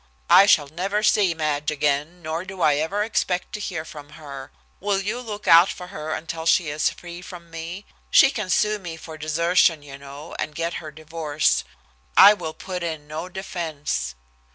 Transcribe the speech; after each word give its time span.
I 0.31 0.47
shall 0.47 0.67
never 0.67 1.03
see 1.03 1.35
Madge 1.35 1.69
again, 1.69 2.23
nor 2.23 2.43
do 2.43 2.59
I 2.59 2.77
ever 2.77 3.03
expect 3.03 3.53
to 3.53 3.59
hear 3.59 3.85
from 3.85 4.13
her. 4.13 4.51
Will 4.79 4.99
you 4.99 5.19
look 5.21 5.47
out 5.47 5.69
for 5.69 5.89
her 5.89 6.15
until 6.15 6.47
she 6.47 6.69
is 6.69 6.89
free 6.89 7.21
from 7.21 7.51
me? 7.51 7.85
She 8.09 8.31
can 8.31 8.49
sue 8.49 8.79
me 8.79 8.97
for 8.97 9.15
desertion, 9.15 9.83
you 9.83 9.99
know, 9.99 10.33
and 10.39 10.55
get 10.55 10.73
her 10.81 10.89
divorce. 10.89 11.63
I 12.17 12.33
will 12.33 12.55
put 12.55 12.81
in 12.81 13.07
no 13.07 13.29
defence. 13.29 14.15